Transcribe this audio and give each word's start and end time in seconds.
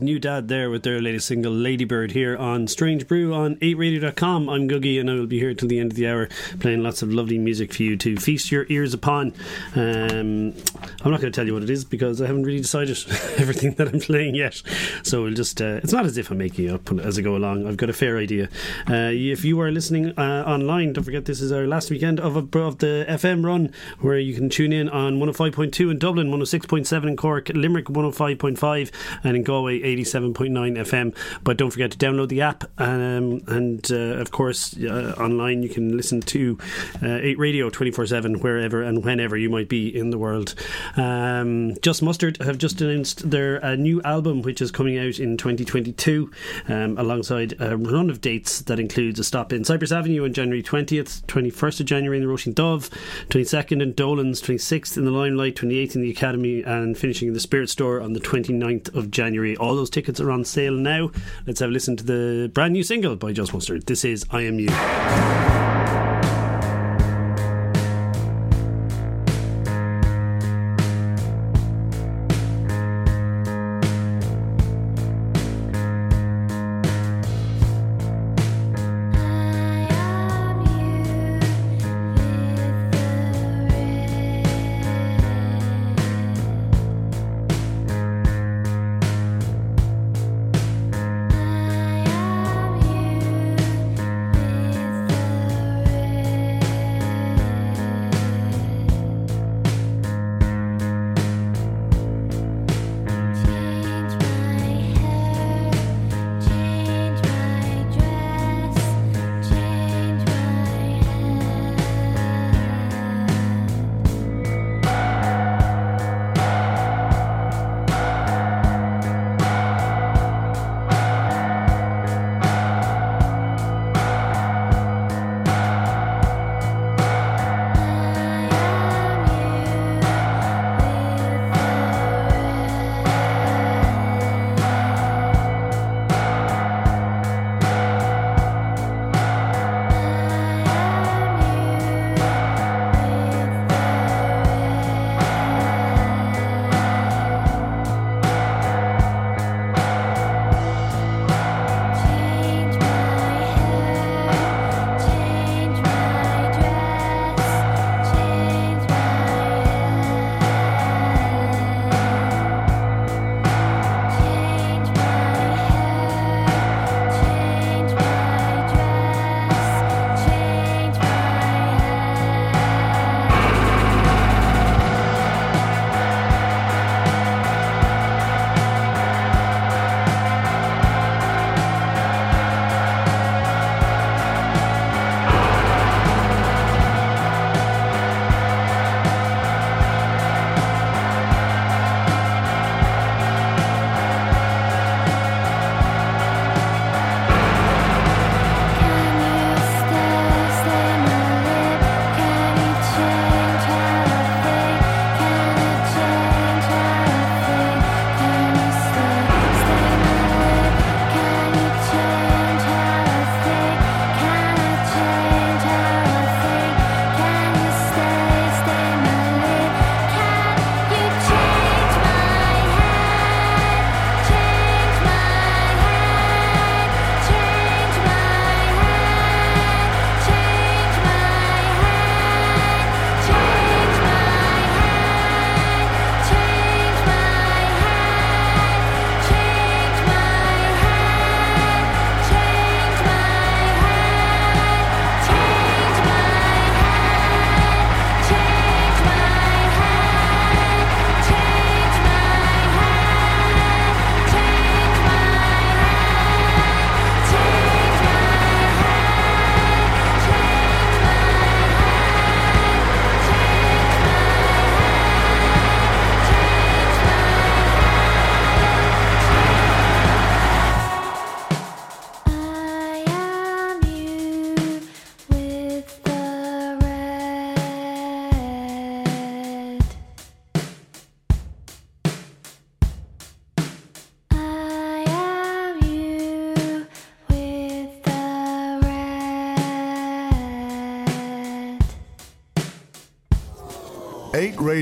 New 0.00 0.18
dad 0.18 0.48
there 0.48 0.70
with 0.70 0.82
their 0.82 1.00
latest 1.00 1.26
single 1.26 1.52
Ladybird 1.52 2.12
here 2.12 2.36
on 2.36 2.66
Strange 2.66 3.06
Brew 3.06 3.34
on 3.34 3.56
8radio.com. 3.56 4.48
I'm 4.48 4.68
Googie 4.68 4.98
and 4.98 5.10
I 5.10 5.14
will 5.14 5.26
be 5.26 5.38
here 5.38 5.54
till 5.54 5.68
the 5.68 5.78
end 5.78 5.92
of 5.92 5.96
the 5.96 6.08
hour 6.08 6.28
playing 6.60 6.82
lots 6.82 7.02
of 7.02 7.12
lovely 7.12 7.38
music 7.38 7.72
for 7.72 7.82
you 7.82 7.96
to 7.98 8.16
feast 8.16 8.50
your 8.50 8.66
ears 8.68 8.94
upon. 8.94 9.34
Um, 9.76 10.54
I'm 11.02 11.10
not 11.10 11.20
going 11.20 11.30
to 11.30 11.30
tell 11.30 11.46
you 11.46 11.54
what 11.54 11.62
it 11.62 11.70
is 11.70 11.84
because 11.84 12.22
I 12.22 12.26
haven't 12.26 12.44
really 12.44 12.60
decided 12.60 12.96
everything 13.36 13.74
that 13.74 13.88
I'm 13.88 14.00
playing 14.00 14.34
yet. 14.34 14.62
So 15.02 15.22
we'll 15.22 15.34
just, 15.34 15.60
uh, 15.60 15.80
it's 15.82 15.92
not 15.92 16.06
as 16.06 16.18
if 16.18 16.30
I'm 16.30 16.38
making 16.38 16.68
it 16.68 16.72
up 16.72 16.90
as 17.00 17.18
I 17.18 17.22
go 17.22 17.36
along. 17.36 17.66
I've 17.66 17.76
got 17.76 17.90
a 17.90 17.94
fair 17.94 18.18
idea. 18.18 18.48
Uh, 18.88 19.10
if 19.12 19.44
you 19.44 19.60
are 19.60 19.70
listening 19.70 20.18
uh, 20.18 20.44
online, 20.46 20.92
don't 20.94 21.04
forget 21.04 21.26
this 21.26 21.40
is 21.40 21.52
our 21.52 21.66
last 21.66 21.90
weekend 21.90 22.20
of, 22.20 22.36
a, 22.36 22.58
of 22.58 22.78
the 22.78 23.04
FM 23.08 23.44
run 23.44 23.72
where 24.00 24.18
you 24.18 24.34
can 24.34 24.48
tune 24.48 24.72
in 24.72 24.88
on 24.88 25.18
105.2 25.18 25.90
in 25.90 25.98
Dublin, 25.98 26.30
106.7 26.30 27.06
in 27.06 27.16
Cork, 27.16 27.50
Limerick 27.50 27.86
105.5, 27.86 28.90
and 29.22 29.36
in 29.36 29.42
Galway 29.42 29.83
87.9 29.84 30.50
FM. 30.50 31.16
But 31.44 31.56
don't 31.56 31.70
forget 31.70 31.90
to 31.92 31.98
download 31.98 32.28
the 32.28 32.40
app. 32.40 32.64
Um, 32.78 33.42
and 33.46 33.86
uh, 33.90 34.20
of 34.20 34.30
course, 34.30 34.76
uh, 34.76 35.14
online 35.18 35.62
you 35.62 35.68
can 35.68 35.96
listen 35.96 36.20
to 36.22 36.58
uh, 37.02 37.18
8 37.22 37.38
Radio 37.38 37.70
24 37.70 38.06
7 38.06 38.40
wherever 38.40 38.82
and 38.82 39.04
whenever 39.04 39.36
you 39.36 39.50
might 39.50 39.68
be 39.68 39.94
in 39.94 40.10
the 40.10 40.18
world. 40.18 40.54
Um, 40.96 41.76
just 41.82 42.02
Mustard 42.02 42.42
have 42.42 42.58
just 42.58 42.80
announced 42.80 43.30
their 43.30 43.64
uh, 43.64 43.76
new 43.76 44.02
album, 44.02 44.42
which 44.42 44.60
is 44.60 44.70
coming 44.70 44.98
out 44.98 45.18
in 45.18 45.36
2022, 45.36 46.30
um, 46.68 46.98
alongside 46.98 47.54
a 47.60 47.76
run 47.76 48.10
of 48.10 48.20
dates 48.20 48.60
that 48.62 48.80
includes 48.80 49.18
a 49.18 49.24
stop 49.24 49.52
in 49.52 49.64
Cypress 49.64 49.92
Avenue 49.92 50.24
on 50.24 50.32
January 50.32 50.62
20th, 50.62 51.22
21st 51.26 51.80
of 51.80 51.86
January 51.86 52.18
in 52.18 52.24
the 52.24 52.32
Roisin 52.32 52.54
Dubh, 52.54 52.90
22nd 53.28 53.82
in 53.82 53.92
Dolan's, 53.92 54.40
26th 54.42 54.96
in 54.96 55.04
the 55.04 55.10
Limelight, 55.10 55.56
28th 55.56 55.94
in 55.94 56.02
the 56.02 56.10
Academy, 56.10 56.62
and 56.62 56.96
finishing 56.96 57.28
in 57.28 57.34
the 57.34 57.40
Spirit 57.40 57.70
Store 57.70 58.00
on 58.00 58.12
the 58.12 58.20
29th 58.20 58.94
of 58.94 59.10
January. 59.10 59.56
All 59.56 59.73
those 59.76 59.90
tickets 59.90 60.20
are 60.20 60.30
on 60.30 60.44
sale 60.44 60.74
now. 60.74 61.10
Let's 61.46 61.60
have 61.60 61.70
a 61.70 61.72
listen 61.72 61.96
to 61.96 62.04
the 62.04 62.50
brand 62.52 62.72
new 62.72 62.82
single 62.82 63.16
by 63.16 63.32
Just 63.32 63.52
Mustard. 63.52 63.86
This 63.86 64.04
is 64.04 64.24
I 64.30 64.42
Am 64.42 64.58
You. 64.58 66.13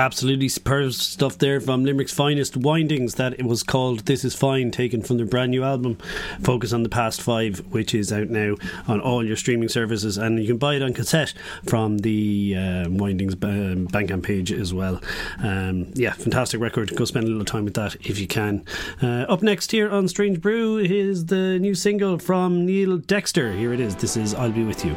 Absolutely 0.00 0.48
superb 0.48 0.94
stuff 0.94 1.36
there 1.36 1.60
from 1.60 1.84
Limerick's 1.84 2.14
finest 2.14 2.56
Windings. 2.56 3.16
That 3.16 3.34
it 3.38 3.44
was 3.44 3.62
called 3.62 4.06
"This 4.06 4.24
Is 4.24 4.34
Fine," 4.34 4.70
taken 4.70 5.02
from 5.02 5.18
their 5.18 5.26
brand 5.26 5.50
new 5.50 5.62
album, 5.62 5.98
"Focus 6.40 6.72
on 6.72 6.84
the 6.84 6.88
Past 6.88 7.20
Five, 7.20 7.58
which 7.68 7.94
is 7.94 8.10
out 8.10 8.30
now 8.30 8.54
on 8.88 9.02
all 9.02 9.22
your 9.22 9.36
streaming 9.36 9.68
services, 9.68 10.16
and 10.16 10.40
you 10.40 10.46
can 10.46 10.56
buy 10.56 10.76
it 10.76 10.82
on 10.82 10.94
cassette 10.94 11.34
from 11.66 11.98
the 11.98 12.56
um, 12.56 12.96
Windings 12.96 13.34
um, 13.34 13.88
Bandcamp 13.88 14.22
page 14.22 14.50
as 14.50 14.72
well. 14.72 15.02
Um, 15.42 15.92
yeah, 15.92 16.14
fantastic 16.14 16.62
record. 16.62 16.96
Go 16.96 17.04
spend 17.04 17.26
a 17.26 17.28
little 17.28 17.44
time 17.44 17.66
with 17.66 17.74
that 17.74 17.96
if 17.96 18.18
you 18.18 18.26
can. 18.26 18.64
Uh, 19.02 19.26
up 19.28 19.42
next 19.42 19.70
here 19.70 19.90
on 19.90 20.08
Strange 20.08 20.40
Brew 20.40 20.78
is 20.78 21.26
the 21.26 21.58
new 21.58 21.74
single 21.74 22.18
from 22.18 22.64
Neil 22.64 22.96
Dexter. 22.96 23.52
Here 23.52 23.74
it 23.74 23.80
is. 23.80 23.96
This 23.96 24.16
is 24.16 24.32
"I'll 24.32 24.50
Be 24.50 24.64
With 24.64 24.82
You." 24.82 24.96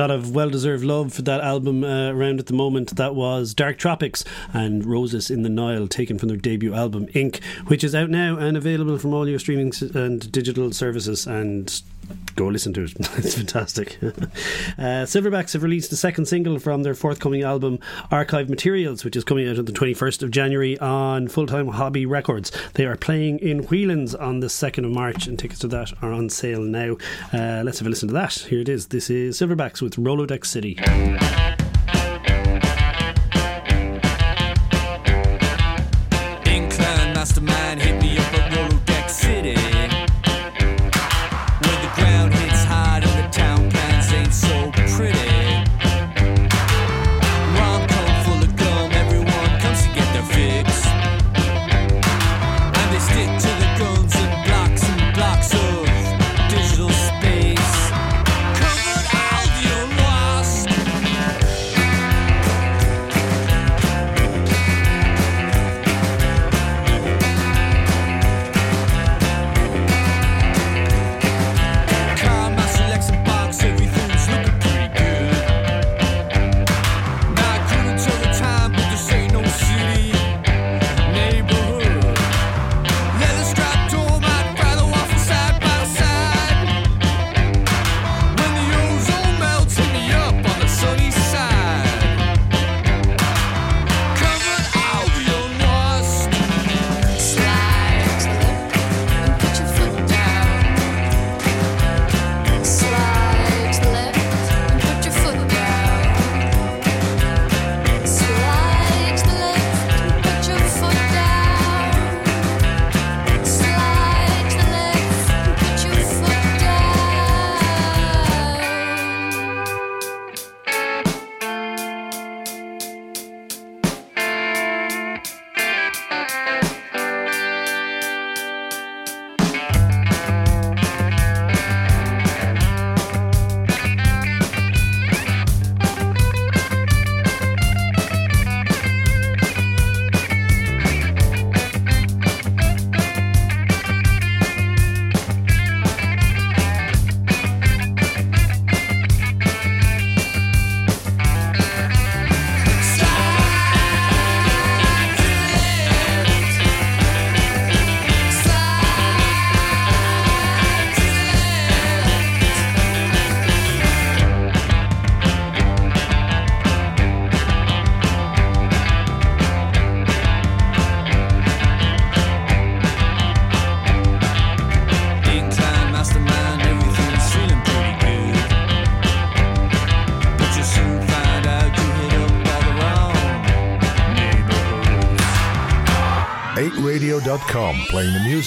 Lot 0.00 0.10
of 0.10 0.34
well 0.34 0.48
deserved 0.48 0.82
love 0.82 1.12
for 1.12 1.20
that 1.20 1.42
album 1.42 1.84
uh, 1.84 2.10
around 2.10 2.40
at 2.40 2.46
the 2.46 2.54
moment. 2.54 2.96
That 2.96 3.14
was 3.14 3.52
Dark 3.52 3.76
Tropics 3.76 4.24
and 4.54 4.86
Roses 4.86 5.30
in 5.30 5.42
the 5.42 5.50
Nile, 5.50 5.86
taken 5.86 6.18
from 6.18 6.28
their 6.28 6.38
debut 6.38 6.72
album 6.72 7.06
Ink, 7.12 7.42
which 7.66 7.84
is 7.84 7.94
out 7.94 8.08
now 8.08 8.38
and 8.38 8.56
available 8.56 8.98
from 8.98 9.12
all 9.12 9.28
your 9.28 9.38
streaming 9.38 9.72
and 9.94 10.32
digital 10.32 10.72
services. 10.72 11.26
And 11.26 11.82
go 12.40 12.48
listen 12.48 12.72
to 12.72 12.84
it, 12.84 12.92
it's 13.18 13.34
fantastic. 13.34 13.98
uh, 14.02 15.04
Silverbacks 15.04 15.52
have 15.52 15.62
released 15.62 15.90
the 15.90 15.96
second 15.96 16.26
single 16.26 16.58
from 16.58 16.82
their 16.82 16.94
forthcoming 16.94 17.42
album 17.42 17.78
Archive 18.10 18.48
Materials, 18.48 19.04
which 19.04 19.14
is 19.14 19.24
coming 19.24 19.48
out 19.48 19.58
on 19.58 19.66
the 19.66 19.72
21st 19.72 20.22
of 20.22 20.30
January 20.30 20.78
on 20.78 21.28
Full 21.28 21.46
Time 21.46 21.68
Hobby 21.68 22.06
Records. 22.06 22.50
They 22.74 22.86
are 22.86 22.96
playing 22.96 23.40
in 23.40 23.64
Whelan's 23.64 24.14
on 24.14 24.40
the 24.40 24.46
2nd 24.46 24.86
of 24.86 24.92
March, 24.92 25.26
and 25.26 25.38
tickets 25.38 25.60
to 25.60 25.68
that 25.68 25.92
are 26.02 26.12
on 26.12 26.30
sale 26.30 26.62
now. 26.62 26.96
Uh, 27.32 27.62
let's 27.64 27.78
have 27.78 27.86
a 27.86 27.90
listen 27.90 28.08
to 28.08 28.14
that. 28.14 28.32
Here 28.32 28.60
it 28.60 28.68
is. 28.68 28.86
This 28.86 29.10
is 29.10 29.38
Silverbacks 29.38 29.82
with 29.82 29.96
Rolodex 29.96 30.46
City. 30.46 30.78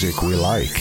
Music 0.04 0.22
we 0.22 0.34
like. 0.34 0.76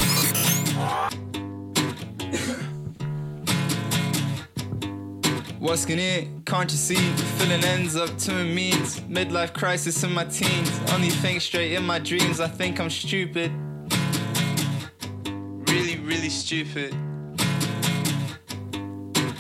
What's 5.60 5.86
gonna 5.86 6.28
Can't 6.46 6.70
you 6.70 6.78
see? 6.78 6.96
The 6.96 7.24
feeling 7.38 7.64
ends 7.64 7.96
up 7.96 8.18
to 8.18 8.42
a 8.42 8.44
means. 8.44 9.00
Midlife 9.02 9.54
crisis 9.54 10.04
in 10.04 10.12
my 10.12 10.26
teens. 10.26 10.70
Only 10.92 11.10
think 11.10 11.42
straight 11.42 11.72
in 11.72 11.84
my 11.84 12.00
dreams. 12.00 12.42
I 12.42 12.50
think 12.50 12.82
I'm 12.82 12.90
stupid. 12.90 13.50
Really, 15.70 16.00
really 16.00 16.30
stupid. 16.30 16.94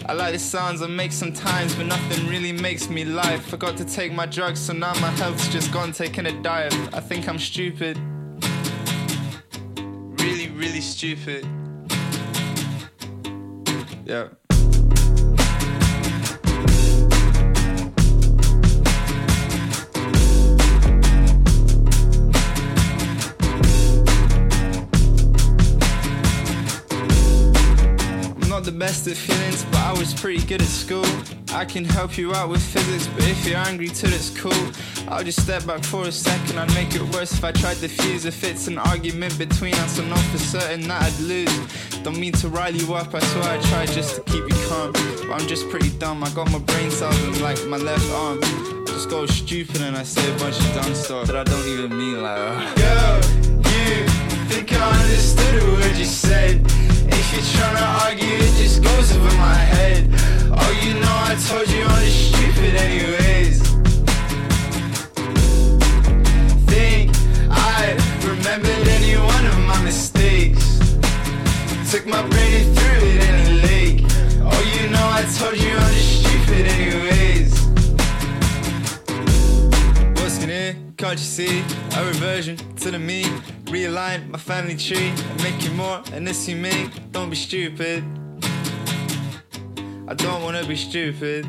I 0.05 0.13
like 0.13 0.31
the 0.33 0.39
sounds 0.39 0.81
I 0.81 0.87
make 0.87 1.11
sometimes, 1.11 1.75
but 1.75 1.87
nothing 1.87 2.29
really 2.29 2.53
makes 2.53 2.89
me 2.89 3.03
live. 3.03 3.43
Forgot 3.43 3.75
to 3.77 3.85
take 3.85 4.13
my 4.13 4.25
drugs, 4.25 4.59
so 4.61 4.71
now 4.71 4.93
my 5.01 5.11
health's 5.11 5.49
just 5.49 5.73
gone 5.73 5.91
taking 5.91 6.25
a 6.27 6.41
dive. 6.41 6.73
I 6.93 7.01
think 7.01 7.27
I'm 7.27 7.39
stupid. 7.39 7.97
Stupid. 11.03 11.45
Yeah. 14.05 14.29
Best 28.83 29.07
at 29.07 29.15
feelings, 29.15 29.63
but 29.71 29.79
I 29.79 29.93
was 29.93 30.13
pretty 30.13 30.45
good 30.45 30.61
at 30.61 30.67
school. 30.67 31.05
I 31.53 31.63
can 31.63 31.85
help 31.85 32.17
you 32.17 32.33
out 32.33 32.49
with 32.49 32.61
physics, 32.61 33.07
but 33.15 33.25
if 33.29 33.47
you're 33.47 33.63
angry 33.71 33.87
too, 33.87 34.07
that's 34.07 34.29
cool. 34.31 34.65
I'll 35.07 35.23
just 35.23 35.41
step 35.41 35.65
back 35.65 35.85
for 35.85 36.03
a 36.07 36.11
second, 36.11 36.59
I'd 36.59 36.73
make 36.75 36.93
it 36.93 37.01
worse 37.13 37.31
if 37.31 37.45
I 37.45 37.53
tried 37.53 37.77
to 37.77 37.87
fuse. 37.87 38.25
If 38.25 38.43
it's 38.43 38.67
an 38.67 38.77
argument 38.77 39.37
between 39.37 39.73
us, 39.75 39.99
I 39.99 40.03
know 40.09 40.17
for 40.33 40.37
certain 40.37 40.81
that 40.89 41.01
I'd 41.01 41.19
lose. 41.21 41.59
Don't 42.03 42.19
mean 42.19 42.33
to 42.33 42.49
rile 42.49 42.75
you 42.75 42.93
up, 42.93 43.15
I 43.15 43.19
swear 43.19 43.57
I 43.57 43.57
tried 43.69 43.87
just 43.87 44.17
to 44.17 44.21
keep 44.23 44.43
you 44.49 44.57
calm. 44.67 44.91
But 44.91 45.31
I'm 45.31 45.47
just 45.47 45.69
pretty 45.69 45.91
dumb, 45.97 46.21
I 46.21 46.29
got 46.31 46.51
my 46.51 46.59
brain 46.59 46.91
cells 46.91 47.17
in 47.23 47.41
like 47.41 47.65
my 47.67 47.77
left 47.77 48.09
arm. 48.11 48.39
I 48.43 48.83
just 48.87 49.09
go 49.09 49.25
stupid 49.25 49.79
and 49.79 49.95
I 49.95 50.03
say 50.03 50.25
a 50.29 50.37
bunch 50.39 50.59
of 50.59 50.73
dumb 50.75 50.93
stuff 50.93 51.27
that 51.27 51.37
I 51.37 51.45
don't 51.45 51.67
even 51.69 51.97
mean 51.97 52.21
like. 52.21 52.37
Uh. 52.37 52.75
Girl, 52.75 53.15
you 53.71 54.07
think 54.51 54.73
I 54.73 54.91
understood 55.03 55.63
a 55.63 55.65
word 55.71 55.95
you 55.95 56.03
said. 56.03 56.82
You're 57.33 57.41
trying 57.41 57.77
to 57.77 57.83
argue, 58.05 58.35
it 58.45 58.53
just 58.61 58.83
goes 58.83 59.11
over 59.15 59.35
my 59.37 59.55
head. 59.55 60.07
Oh, 60.51 60.71
you 60.83 60.93
know 60.93 61.15
I 61.29 61.35
told 61.49 61.67
you 61.67 61.83
I'm 61.83 62.03
just 62.05 62.29
stupid 62.29 62.75
anyways. 62.75 63.59
Think 66.69 67.11
I 67.49 67.97
remembered 68.23 68.87
any 68.87 69.17
one 69.17 69.45
of 69.47 69.57
my 69.65 69.81
mistakes. 69.83 70.77
Took 71.91 72.05
my 72.05 72.21
brain 72.29 72.53
and 72.53 72.77
threw 72.77 72.99
it 73.09 73.23
in 73.27 73.35
a 73.47 73.53
lake. 73.65 73.99
Oh, 74.51 74.61
you 74.75 74.89
know 74.89 75.07
I 75.19 75.23
told 75.37 75.57
you 75.57 75.73
I'm 75.75 75.93
just 75.93 76.21
stupid 76.21 76.67
anyways. 76.67 77.51
What's 80.21 80.37
in 80.43 80.51
it? 80.51 80.75
Can't 80.97 81.17
you 81.17 81.25
see? 81.25 81.63
A 81.97 82.05
reversion 82.05 82.57
to 82.75 82.91
the 82.91 82.99
me. 82.99 83.25
Realign 83.73 84.29
my 84.29 84.38
family 84.38 84.77
tree 84.77 85.07
and 85.07 85.41
make 85.41 85.63
you 85.63 85.71
more 85.71 86.03
and 86.13 86.27
this 86.27 86.47
you 86.47 86.55
make. 86.55 87.12
Don't 87.12 87.31
be 87.31 87.36
stupid. 87.36 88.03
I 90.07 90.13
don't 90.13 90.43
wanna 90.43 90.63
be 90.63 90.75
stupid. 90.75 91.47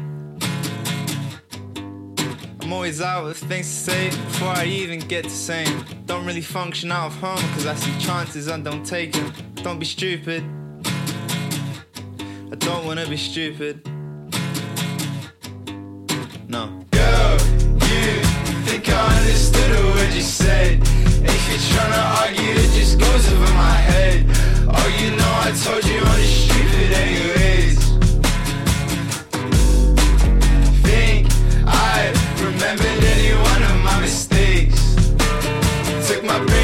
I'm 2.63 2.73
always 2.73 3.03
out 3.03 3.25
with 3.27 3.37
things 3.37 3.67
to 3.67 3.75
say 3.75 4.09
before 4.09 4.49
I 4.49 4.65
even 4.65 5.01
get 5.01 5.25
to 5.25 5.29
saying. 5.29 5.85
Don't 6.07 6.25
really 6.25 6.41
function 6.41 6.91
out 6.91 7.09
of 7.09 7.17
home 7.17 7.45
cause 7.53 7.67
I 7.67 7.75
see 7.75 7.93
chances 7.99 8.47
and 8.47 8.65
don't 8.65 8.87
take 8.87 9.13
them. 9.13 9.31
Don't 9.57 9.79
be 9.79 9.85
stupid. 9.85 10.43
I 12.51 12.57
don't 12.57 12.87
wanna 12.87 13.07
be 13.07 13.19
stupid. 13.19 13.87
No. 16.49 16.85
Understood 19.25 19.71
a 19.71 19.83
word 19.87 20.13
you 20.13 20.21
said. 20.21 20.79
If 21.25 21.41
you're 21.49 21.65
trying 21.73 21.93
to 21.93 22.05
argue, 22.21 22.53
it 22.63 22.71
just 22.79 22.99
goes 22.99 23.33
over 23.33 23.53
my 23.55 23.77
head. 23.89 24.27
Oh, 24.69 24.89
you 25.01 25.17
know 25.17 25.33
I 25.47 25.51
told 25.65 25.83
you 25.85 25.99
I'm 25.99 26.21
just 26.21 26.45
stupid 26.45 26.91
anyways. 27.05 27.77
Think 30.85 31.29
I 31.67 32.13
remembered 32.45 33.01
any 33.15 33.33
one 33.51 33.63
of 33.63 33.77
my 33.89 33.99
mistakes. 34.01 34.95
Took 36.07 36.23
my 36.25 36.39
brain 36.45 36.64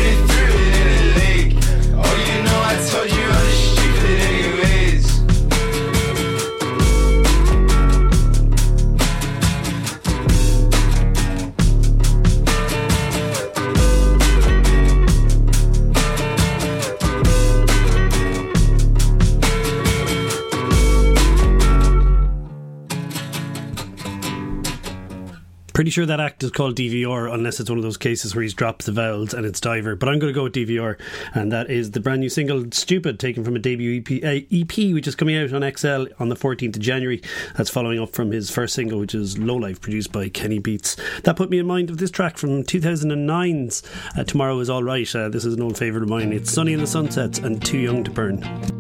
Sure 25.91 26.07
that 26.07 26.21
act 26.21 26.45
is 26.45 26.53
called 26.53 26.77
DVR, 26.77 27.35
unless 27.35 27.59
it's 27.59 27.69
one 27.69 27.77
of 27.77 27.83
those 27.83 27.97
cases 27.97 28.33
where 28.33 28.43
he's 28.43 28.55
dropped 28.55 28.87
the 28.87 28.93
vowels 28.93 29.35
and 29.35 29.45
it's 29.45 29.61
Diver. 29.61 29.97
But 29.97 30.09
I'm 30.09 30.21
going 30.21 30.33
to 30.33 30.39
go 30.39 30.45
with 30.45 30.53
DVR, 30.53 30.97
and 31.35 31.51
that 31.51 31.69
is 31.69 31.91
the 31.91 31.99
brand 31.99 32.21
new 32.21 32.29
single 32.29 32.65
"Stupid," 32.71 33.19
taken 33.19 33.43
from 33.43 33.57
a 33.57 33.59
debut 33.59 34.01
EP, 34.01 34.23
uh, 34.23 34.47
EP 34.53 34.95
which 34.95 35.09
is 35.09 35.17
coming 35.17 35.37
out 35.37 35.53
on 35.53 35.69
XL 35.77 36.07
on 36.21 36.29
the 36.29 36.37
14th 36.37 36.77
of 36.77 36.81
January. 36.83 37.21
That's 37.57 37.71
following 37.71 37.99
up 37.99 38.13
from 38.13 38.31
his 38.31 38.53
first 38.53 38.75
single, 38.77 39.01
which 39.01 39.17
is 39.17 39.37
"Low 39.37 39.57
Life," 39.57 39.81
produced 39.81 40.13
by 40.13 40.29
Kenny 40.29 40.61
Beats. 40.61 40.97
That 41.25 41.35
put 41.35 41.51
me 41.51 41.59
in 41.59 41.67
mind 41.67 41.91
of 41.91 41.99
this 41.99 42.13
track 42.13 42.39
from 42.39 42.63
2009's 42.63 43.83
uh, 44.17 44.23
"Tomorrow 44.23 44.61
Is 44.61 44.71
All 44.71 44.85
Right." 44.85 45.13
Uh, 45.13 45.29
this 45.29 45.45
is 45.45 45.55
an 45.55 45.63
old 45.63 45.77
favourite 45.77 46.05
of 46.05 46.09
mine. 46.09 46.33
It's 46.33 46.53
"Sonny 46.53 46.73
and 46.73 46.83
the 46.83 46.87
Sunsets" 46.87 47.41
and 47.41 47.61
"Too 47.65 47.79
Young 47.79 48.05
to 48.05 48.13
Burn." 48.13 48.80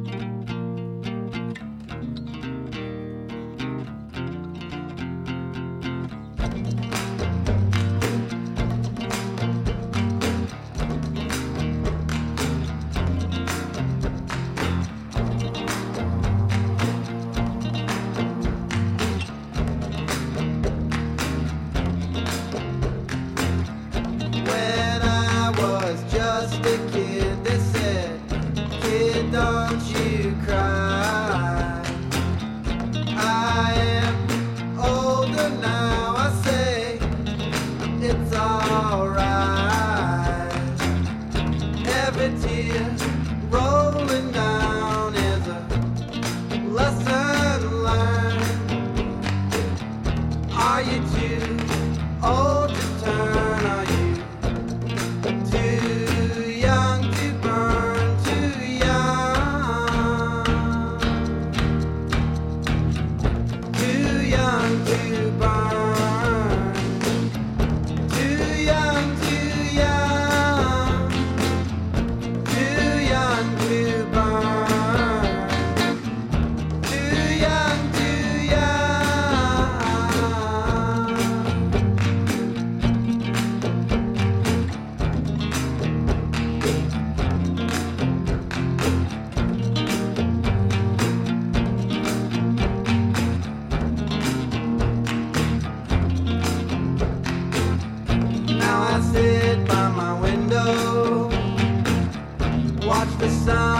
sun. 103.45 103.80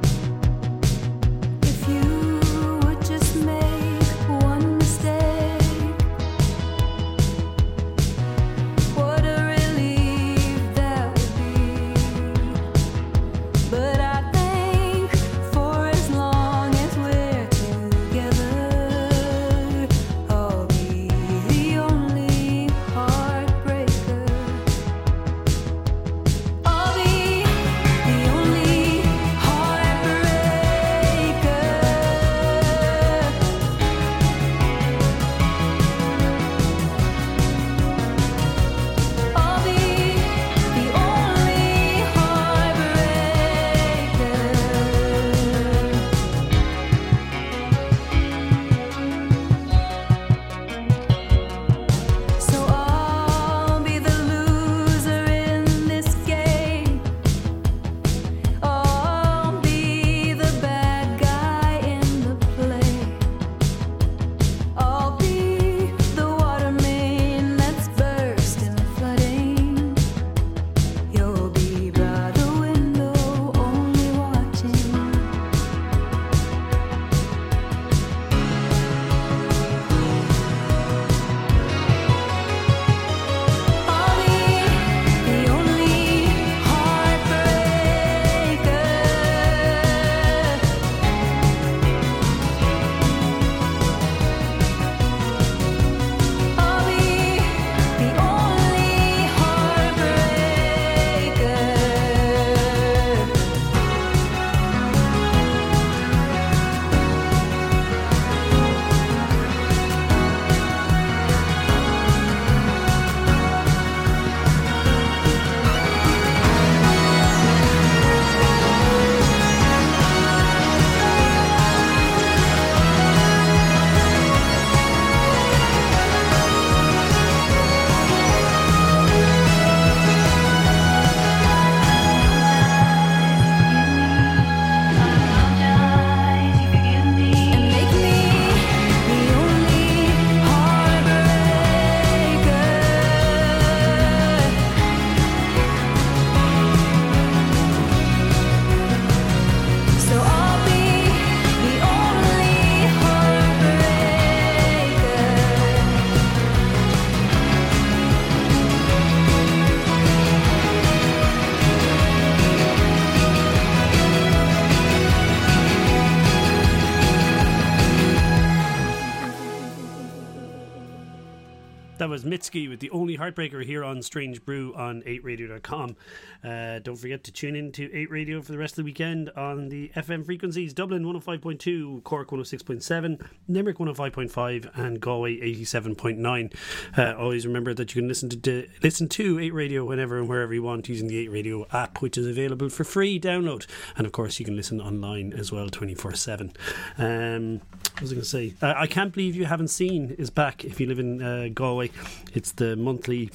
Mitski 172.31 172.69
with 172.69 172.79
the 172.79 172.89
only 172.91 173.17
heartbreaker 173.17 173.63
here 173.63 173.83
on 173.83 174.01
Strange 174.01 174.45
Brew 174.45 174.73
on 174.73 175.01
8radio.com. 175.01 175.97
Uh, 176.43 176.79
don't 176.79 176.95
forget 176.95 177.23
to 177.25 177.31
tune 177.31 177.55
in 177.57 177.71
to 177.73 177.93
8 177.93 178.09
Radio 178.09 178.41
for 178.41 178.53
the 178.53 178.57
rest 178.57 178.73
of 178.73 178.77
the 178.77 178.83
weekend 178.83 179.29
on 179.31 179.67
the 179.67 179.91
FM 179.95 180.25
frequencies 180.25 180.73
Dublin 180.73 181.03
105.2, 181.03 182.03
Cork 182.03 182.29
106.7, 182.29 183.21
Limerick 183.49 183.77
105.5, 183.77 184.79
and 184.79 185.01
Galway 185.01 185.39
87.9. 185.41 186.55
Uh, 186.97 187.15
always 187.17 187.45
remember 187.45 187.73
that 187.73 187.93
you 187.93 188.01
can 188.01 188.07
listen 188.07 188.29
to, 188.29 188.37
to 188.37 188.67
listen 188.81 189.09
to 189.09 189.39
8 189.39 189.53
Radio 189.53 189.83
whenever 189.83 190.17
and 190.17 190.29
wherever 190.29 190.53
you 190.53 190.63
want 190.63 190.87
using 190.87 191.07
the 191.07 191.17
8 191.17 191.31
Radio 191.31 191.67
app, 191.73 192.01
which 192.01 192.17
is 192.17 192.25
available 192.25 192.69
for 192.69 192.85
free 192.85 193.19
download. 193.19 193.67
And 193.97 194.05
of 194.05 194.13
course, 194.13 194.39
you 194.39 194.45
can 194.45 194.55
listen 194.55 194.79
online 194.79 195.33
as 195.33 195.51
well 195.51 195.69
24 195.69 196.13
7. 196.13 196.53
Um, 196.97 197.61
what 197.93 198.01
was 198.01 198.11
I 198.11 198.15
going 198.15 198.23
to 198.23 198.29
say? 198.29 198.53
Uh, 198.61 198.73
I 198.75 198.87
can't 198.87 199.13
believe 199.13 199.35
you 199.35 199.45
haven't 199.45 199.67
seen 199.67 200.15
is 200.17 200.29
back 200.29 200.63
if 200.63 200.79
you 200.79 200.87
live 200.87 200.99
in 200.99 201.21
uh, 201.21 201.49
Galway. 201.53 201.91
It's 202.33 202.51
the 202.51 202.75
monthly 202.75 203.29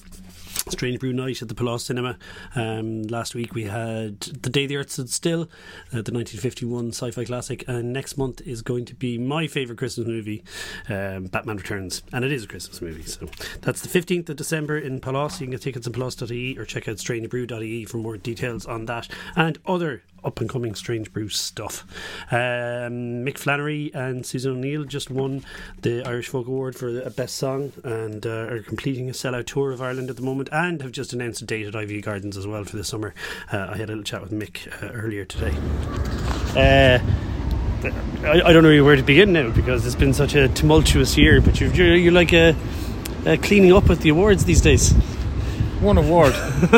Strange 0.68 0.98
Brew 0.98 1.12
Night 1.12 1.42
at 1.42 1.48
the 1.48 1.54
Palace 1.54 1.84
Cinema. 1.84 2.18
Um, 2.54 3.04
last 3.04 3.34
week 3.34 3.54
we 3.54 3.64
had 3.64 4.20
The 4.20 4.50
Day 4.50 4.66
the 4.66 4.76
Earth 4.76 4.90
Stood 4.90 5.10
Still, 5.10 5.42
uh, 5.92 6.02
the 6.02 6.12
1951 6.12 6.88
sci 6.88 7.10
fi 7.12 7.24
classic, 7.24 7.64
and 7.68 7.92
next 7.92 8.18
month 8.18 8.40
is 8.40 8.62
going 8.62 8.84
to 8.86 8.94
be 8.94 9.16
my 9.16 9.46
favourite 9.46 9.78
Christmas 9.78 10.08
movie, 10.08 10.42
um, 10.88 11.24
Batman 11.26 11.56
Returns. 11.56 12.02
And 12.12 12.24
it 12.24 12.32
is 12.32 12.44
a 12.44 12.48
Christmas 12.48 12.82
movie. 12.82 13.04
So 13.04 13.28
that's 13.60 13.80
the 13.80 13.88
15th 13.88 14.28
of 14.28 14.36
December 14.36 14.78
in 14.78 15.00
Palace. 15.00 15.40
You 15.40 15.46
can 15.46 15.52
get 15.52 15.62
tickets 15.62 15.86
on 15.86 15.92
palace.ie 15.92 16.58
or 16.58 16.64
check 16.64 16.88
out 16.88 16.96
strangebrew.ie 16.96 17.84
for 17.84 17.98
more 17.98 18.16
details 18.16 18.66
on 18.66 18.86
that 18.86 19.08
and 19.36 19.58
other 19.66 20.02
up 20.26 20.40
and 20.40 20.50
coming 20.50 20.74
Strange 20.74 21.12
Brew 21.12 21.28
stuff. 21.28 21.84
Um, 22.30 23.24
Mick 23.24 23.38
Flannery 23.38 23.92
and 23.94 24.26
Susan 24.26 24.52
O'Neill 24.52 24.84
just 24.84 25.10
won 25.10 25.44
the 25.82 26.02
Irish 26.04 26.28
Folk 26.28 26.48
Award 26.48 26.76
for 26.76 27.00
a 27.00 27.10
best 27.10 27.36
song 27.36 27.72
and 27.84 28.26
uh, 28.26 28.48
are 28.50 28.62
completing 28.62 29.08
a 29.08 29.12
sellout 29.12 29.46
tour 29.46 29.70
of 29.70 29.80
Ireland 29.80 30.10
at 30.10 30.16
the 30.16 30.22
moment 30.22 30.48
and 30.50 30.82
have 30.82 30.92
just 30.92 31.12
announced 31.12 31.40
a 31.42 31.44
date 31.44 31.66
at 31.66 31.74
Iveagh 31.74 32.02
Gardens 32.02 32.36
as 32.36 32.46
well 32.46 32.64
for 32.64 32.76
the 32.76 32.84
summer. 32.84 33.14
Uh, 33.52 33.68
I 33.70 33.76
had 33.76 33.88
a 33.88 33.94
little 33.94 34.02
chat 34.02 34.20
with 34.20 34.32
Mick 34.32 34.66
uh, 34.82 34.92
earlier 34.92 35.24
today. 35.24 35.54
Uh, 36.56 36.98
I, 38.26 38.48
I 38.48 38.52
don't 38.52 38.64
know 38.64 38.84
where 38.84 38.96
to 38.96 39.02
begin 39.02 39.32
now 39.32 39.50
because 39.50 39.86
it's 39.86 39.94
been 39.94 40.14
such 40.14 40.34
a 40.34 40.48
tumultuous 40.48 41.16
year, 41.16 41.40
but 41.40 41.60
you're, 41.60 41.94
you're, 41.94 42.12
like 42.12 42.32
uh, 42.32 42.54
uh, 43.26 43.36
cleaning 43.42 43.72
up 43.72 43.88
with 43.88 44.00
the 44.00 44.08
awards 44.08 44.44
these 44.44 44.60
days. 44.60 44.92
One 45.80 45.98
award. 45.98 46.32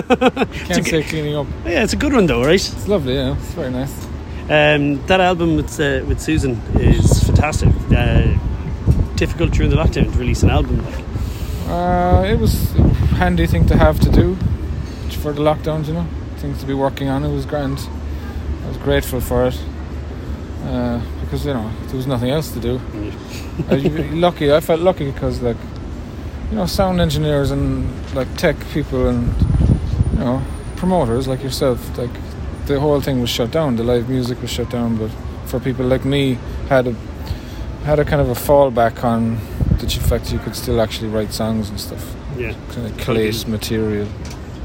Can't 0.67 0.87
say 0.87 1.03
cleaning 1.03 1.37
up. 1.37 1.47
Yeah, 1.65 1.85
it's 1.85 1.93
a 1.93 1.97
good 1.97 2.13
one 2.13 2.27
though, 2.27 2.45
right? 2.45 2.55
It's 2.55 2.89
lovely, 2.89 3.15
yeah. 3.15 3.37
It's 3.37 3.53
very 3.55 3.71
nice. 3.71 4.07
Um, 4.51 5.05
that 5.07 5.21
album 5.21 5.57
with 5.57 5.79
uh, 5.79 6.05
with 6.07 6.21
Susan 6.21 6.61
is 6.75 7.23
fantastic. 7.25 7.69
Uh, 7.91 8.37
difficult 9.15 9.53
during 9.53 9.71
the 9.71 9.77
lockdown 9.77 10.13
to 10.13 10.19
release 10.19 10.43
an 10.43 10.51
album. 10.51 10.85
Like. 10.85 11.05
Uh, 11.69 12.25
it 12.25 12.39
was 12.39 12.75
a 12.77 12.83
handy 13.19 13.47
thing 13.47 13.67
to 13.67 13.77
have 13.77 14.01
to 14.01 14.11
do 14.11 14.37
for 15.23 15.33
the 15.33 15.43
lockdowns, 15.43 15.89
you 15.89 15.95
know. 15.95 16.07
Things 16.39 16.61
to 16.61 16.67
be 16.67 16.75
working 16.75 17.09
on. 17.09 17.25
It 17.25 17.33
was 17.33 17.45
grand. 17.45 17.79
I 18.65 18.69
was 18.69 18.77
grateful 18.79 19.21
for 19.21 19.49
it. 19.49 19.61
Uh, 20.65 21.01
because, 21.21 21.45
you 21.45 21.53
know, 21.53 21.71
there 21.87 21.97
was 21.97 22.07
nothing 22.07 22.31
else 22.31 22.53
to 22.53 22.61
do. 22.61 22.81
I 23.69 23.75
lucky. 24.15 24.53
I 24.53 24.61
felt 24.61 24.81
lucky 24.81 25.11
because, 25.11 25.43
like, 25.43 25.57
you 26.51 26.57
know, 26.57 26.67
sound 26.67 27.01
engineers 27.01 27.51
and, 27.51 27.89
like, 28.15 28.35
tech 28.37 28.57
people 28.73 29.09
and, 29.09 29.35
you 30.13 30.19
know, 30.19 30.43
promoters 30.77 31.27
like 31.29 31.43
yourself, 31.43 31.97
like, 31.99 32.11
the 32.67 32.79
whole 32.81 33.01
thing 33.01 33.21
was 33.21 33.31
shut 33.31 33.51
down. 33.51 33.77
The 33.77 33.85
live 33.85 34.09
music 34.09 34.41
was 34.43 34.51
shut 34.51 34.69
down. 34.71 34.97
But 34.97 35.11
for 35.47 35.59
people 35.61 35.87
like 35.87 36.05
me, 36.05 36.39
had 36.69 36.87
a 36.87 36.95
had 37.85 37.99
a 37.99 38.05
kind 38.05 38.21
of 38.21 38.29
a 38.29 38.35
fallback 38.35 39.03
on 39.03 39.39
the 39.79 39.89
fact 39.89 40.31
you 40.33 40.39
could 40.39 40.55
still 40.55 40.79
actually 40.81 41.09
write 41.09 41.33
songs 41.33 41.71
and 41.71 41.81
stuff. 41.81 42.15
Yeah, 42.37 42.53
Kind 42.73 42.87
of 42.87 42.99
collate 42.99 43.47
material. 43.49 44.07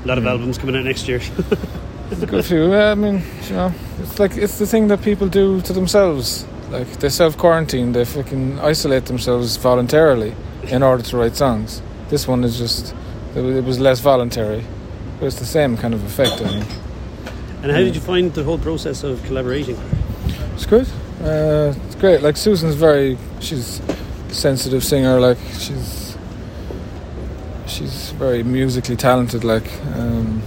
a 0.04 0.08
lot 0.08 0.18
of 0.18 0.26
Yeah. 0.26 0.32
albums 0.32 0.58
coming 0.58 0.76
out 0.76 0.84
next 0.84 1.08
year. 1.08 1.22
A 2.12 2.26
good 2.26 2.44
few. 2.46 2.70
Yeah, 2.72 2.92
I 2.92 2.96
mean, 2.96 3.24
you 3.48 3.56
know, 3.56 3.72
it's 4.02 4.20
like 4.20 4.36
it's 4.38 4.60
the 4.60 4.68
thing 4.68 4.90
that 4.90 5.02
people 5.02 5.28
do 5.30 5.62
to 5.62 5.74
themselves. 5.74 6.46
Like 6.70 6.88
they 7.00 7.10
self 7.10 7.38
quarantine, 7.38 7.94
they 7.94 8.04
fucking 8.06 8.60
isolate 8.60 9.06
themselves 9.06 9.56
voluntarily 9.58 10.34
in 10.68 10.84
order 10.84 11.04
to 11.04 11.18
write 11.18 11.36
songs. 11.36 11.82
This 12.10 12.28
one 12.28 12.44
is 12.44 12.58
just 12.58 12.96
it 13.36 13.64
was 13.64 13.80
less 13.80 14.00
voluntary, 14.00 14.64
but 15.20 15.26
it's 15.26 15.40
the 15.40 15.46
same 15.46 15.78
kind 15.78 15.94
of 15.94 16.04
effect. 16.06 16.42
I 16.42 16.48
think 16.48 16.84
and 17.64 17.72
how 17.72 17.78
did 17.78 17.96
you 17.96 18.02
find 18.02 18.34
the 18.34 18.44
whole 18.44 18.58
process 18.58 19.04
of 19.04 19.24
collaborating? 19.24 19.78
it's 20.54 20.66
good. 20.66 20.86
Uh, 21.22 21.74
it's 21.86 21.96
great. 21.96 22.22
Like 22.22 22.36
Susan's 22.36 22.76
very, 22.76 23.18
she's 23.40 23.80
a 23.80 24.34
sensitive 24.34 24.84
singer. 24.84 25.18
Like 25.22 25.38
she's 25.58 26.18
she's 27.66 28.12
very 28.12 28.44
musically 28.44 28.98
talented. 28.98 29.46
Like 29.46 29.72
um, 29.96 30.44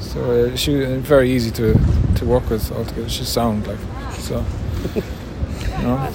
so, 0.00 0.20
uh, 0.30 0.56
she 0.56 0.82
very 0.96 1.30
easy 1.30 1.50
to 1.50 1.78
to 2.16 2.24
work 2.24 2.48
with 2.48 2.72
altogether. 2.72 3.10
She's 3.10 3.28
sound 3.28 3.66
like 3.66 3.78
so. 4.14 4.44
You 5.78 5.84
know. 5.84 6.12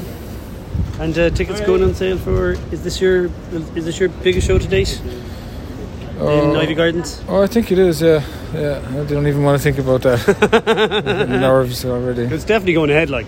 And 0.99 1.17
uh, 1.17 1.29
tickets 1.31 1.59
going 1.61 1.83
on 1.83 1.93
sale 1.95 2.17
for 2.17 2.51
is 2.71 2.83
this 2.83 3.01
your 3.01 3.25
is 3.75 3.85
this 3.85 3.99
your 3.99 4.09
biggest 4.09 4.47
show 4.47 4.57
to 4.59 4.67
date 4.67 4.99
in 5.01 6.19
Oh, 6.19 6.55
Iveagh 6.55 6.75
Gardens? 6.77 7.21
oh, 7.27 7.41
I 7.41 7.47
think 7.47 7.71
it 7.71 7.79
is. 7.79 8.01
Yeah, 8.01 8.23
yeah. 8.53 8.79
I 9.01 9.03
don't 9.05 9.27
even 9.27 9.43
want 9.43 9.57
to 9.59 9.63
think 9.63 9.79
about 9.79 10.03
that. 10.03 11.27
Nerves 11.29 11.83
already. 11.83 12.23
It's 12.23 12.45
definitely 12.45 12.73
going 12.75 12.91
ahead. 12.91 13.09
Like 13.09 13.25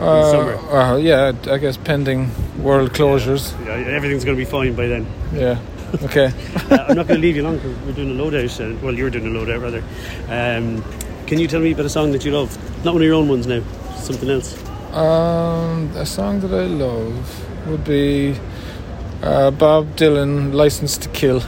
Uh, 0.00 0.30
summer. 0.32 0.54
uh, 0.76 0.96
yeah, 0.96 1.32
I 1.48 1.58
guess 1.58 1.76
pending 1.76 2.30
world 2.62 2.92
closures. 2.92 3.52
yeah, 3.64 3.74
everything's 3.96 4.24
going 4.24 4.36
to 4.36 4.44
be 4.44 4.50
fine 4.50 4.74
by 4.74 4.88
then. 4.88 5.06
Yeah. 5.32 5.58
Okay. 6.02 6.26
uh, 6.70 6.86
I'm 6.88 6.96
not 6.96 7.06
going 7.06 7.20
to 7.20 7.26
leave 7.26 7.36
you 7.36 7.42
long 7.44 7.56
because 7.56 7.76
we're 7.86 7.92
doing 7.92 8.10
a 8.18 8.22
loadout. 8.22 8.50
Uh, 8.60 8.76
well, 8.82 8.94
you're 8.94 9.10
doing 9.10 9.26
a 9.26 9.38
loadout 9.38 9.60
rather. 9.62 9.82
Um, 10.28 10.82
can 11.26 11.38
you 11.38 11.46
tell 11.46 11.60
me 11.60 11.72
about 11.72 11.86
a 11.86 11.90
song 11.90 12.10
that 12.12 12.24
you 12.24 12.32
love? 12.32 12.50
Not 12.84 12.94
one 12.94 13.02
of 13.02 13.06
your 13.06 13.14
own 13.14 13.28
ones 13.28 13.46
now. 13.46 13.62
Something 13.96 14.30
else. 14.30 14.56
Um, 14.92 15.90
a 15.96 16.04
song 16.04 16.40
that 16.40 16.52
I 16.52 16.64
love 16.66 17.68
would 17.68 17.84
be 17.84 18.34
uh, 19.22 19.50
Bob 19.52 19.96
Dylan, 19.96 20.52
"License 20.52 20.96
to 20.98 21.08
Kill." 21.10 21.42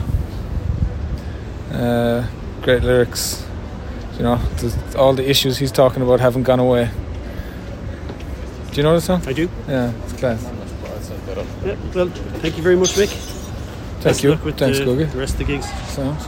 Uh, 1.72 2.26
great 2.62 2.82
lyrics. 2.82 3.44
You 4.16 4.22
know, 4.22 4.36
the, 4.36 4.98
all 4.98 5.14
the 5.14 5.28
issues 5.28 5.58
he's 5.58 5.72
talking 5.72 6.02
about 6.02 6.20
haven't 6.20 6.44
gone 6.44 6.60
away. 6.60 6.90
Do 8.70 8.76
you 8.76 8.82
know 8.84 8.94
the 8.94 9.00
song? 9.00 9.22
I 9.26 9.32
do. 9.32 9.48
Yeah, 9.68 9.92
it's 10.04 10.12
class. 10.12 10.42
Yeah, 11.64 11.76
well, 11.94 12.08
thank 12.40 12.56
you 12.56 12.62
very 12.62 12.76
much, 12.76 12.90
Mick. 12.90 13.08
Thank 13.08 14.04
Best 14.04 14.22
you. 14.22 14.36
Thanks, 14.36 14.78
the, 14.78 14.84
Googie. 14.84 15.10
the 15.10 15.18
rest 15.18 15.34
of 15.34 15.38
the 15.38 15.44
gigs. 15.44 15.66
Sounds. 15.88 16.26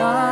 나 0.00 0.29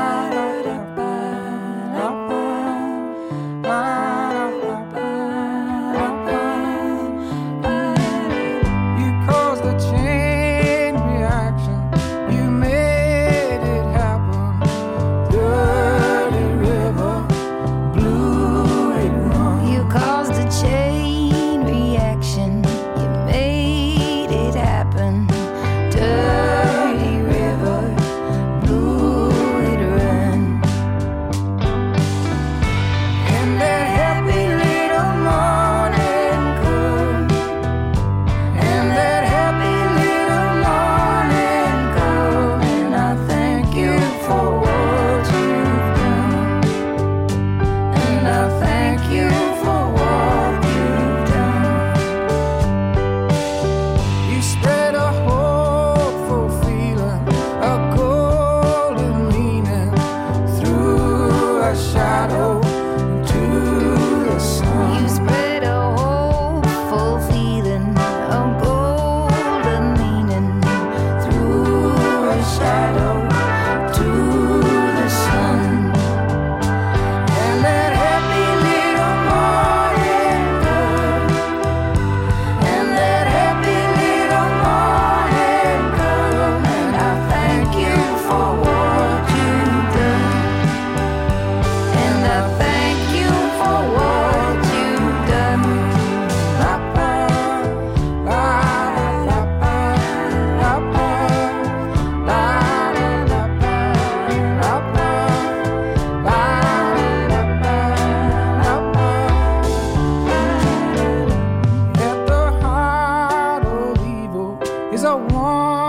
is 114.92 115.04
I 115.04 115.14
want. 115.14 115.87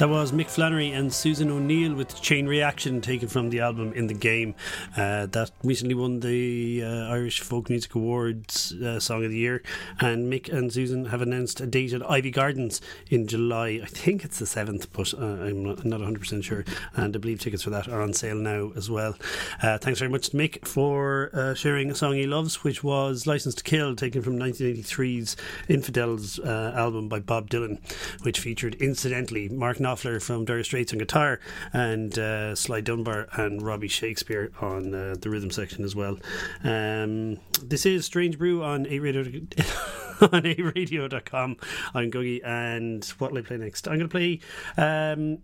That 0.00 0.08
was 0.08 0.32
Mick 0.32 0.48
Flannery 0.48 0.92
and 0.92 1.12
Susan 1.12 1.50
O'Neill 1.50 1.94
with 1.94 2.22
Chain 2.22 2.46
Reaction, 2.46 3.02
taken 3.02 3.28
from 3.28 3.50
the 3.50 3.60
album 3.60 3.92
In 3.92 4.06
the 4.06 4.14
Game. 4.14 4.54
Uh, 4.96 5.26
that 5.26 5.50
recently 5.62 5.94
won 5.94 6.20
the 6.20 6.82
uh, 6.82 7.12
Irish 7.12 7.40
Folk 7.40 7.68
Music 7.68 7.94
Awards 7.94 8.72
uh, 8.72 8.98
Song 8.98 9.22
of 9.26 9.30
the 9.30 9.36
Year. 9.36 9.62
And 10.00 10.32
Mick 10.32 10.50
and 10.50 10.72
Susan 10.72 11.04
have 11.04 11.20
announced 11.20 11.60
a 11.60 11.66
date 11.66 11.92
at 11.92 12.00
Iveagh 12.00 12.32
Gardens 12.32 12.80
in 13.10 13.26
July. 13.26 13.80
I 13.82 13.86
think 13.88 14.24
it's 14.24 14.38
the 14.38 14.46
7th, 14.46 14.86
but 14.90 15.12
uh, 15.12 15.44
I'm 15.44 15.62
not, 15.66 15.84
not 15.84 16.00
100% 16.00 16.44
sure. 16.44 16.64
And 16.94 17.14
I 17.14 17.18
believe 17.18 17.40
tickets 17.40 17.64
for 17.64 17.68
that 17.68 17.86
are 17.86 18.00
on 18.00 18.14
sale 18.14 18.36
now 18.36 18.72
as 18.76 18.88
well. 18.88 19.16
Uh, 19.62 19.76
thanks 19.76 19.98
very 19.98 20.10
much 20.10 20.30
to 20.30 20.36
Mick 20.38 20.66
for 20.66 21.28
uh, 21.34 21.52
sharing 21.52 21.90
a 21.90 21.94
song 21.94 22.14
he 22.14 22.26
loves, 22.26 22.64
which 22.64 22.82
was 22.82 23.26
License 23.26 23.54
to 23.56 23.64
Kill, 23.64 23.94
taken 23.94 24.22
from 24.22 24.38
1983's 24.38 25.36
Infidels 25.68 26.38
album 26.38 27.10
by 27.10 27.20
Bob 27.20 27.50
Dylan, 27.50 27.78
which 28.22 28.40
featured, 28.40 28.76
incidentally, 28.76 29.50
Mark 29.50 29.78
from 30.20 30.44
Dire 30.44 30.62
Straits 30.62 30.92
on 30.92 30.98
guitar 30.98 31.40
and 31.72 32.18
uh, 32.18 32.54
Sly 32.54 32.80
Dunbar 32.80 33.28
and 33.32 33.62
Robbie 33.62 33.88
Shakespeare 33.88 34.52
on 34.60 34.94
uh, 34.94 35.16
the 35.20 35.30
rhythm 35.30 35.50
section 35.50 35.84
as 35.84 35.96
well. 35.96 36.18
Um, 36.62 37.38
this 37.62 37.86
is 37.86 38.04
Strange 38.04 38.38
Brew 38.38 38.62
on 38.62 38.86
8 38.86 38.98
Radio. 39.00 39.22
on 40.20 40.42
8radio.com. 40.42 41.56
I'm 41.94 42.10
Googie, 42.10 42.44
and 42.44 43.04
what 43.18 43.32
will 43.32 43.38
I 43.38 43.42
play 43.42 43.56
next? 43.56 43.88
I'm 43.88 43.98
going 43.98 44.08
to 44.08 44.08
play. 44.08 44.40
Um, 44.76 45.38